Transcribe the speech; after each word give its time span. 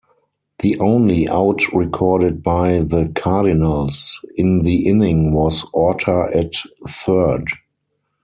The 0.63 0.79
only 0.79 1.29
out 1.29 1.71
recorded 1.75 2.41
by 2.41 2.79
the 2.79 3.11
Cardinals 3.13 4.19
in 4.35 4.63
the 4.63 4.87
inning 4.87 5.31
was 5.31 5.63
Orta 5.75 6.27
at 6.33 6.53
third. 6.89 7.45